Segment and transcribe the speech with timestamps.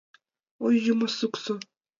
[0.65, 1.53] Ой, юмо-суксо!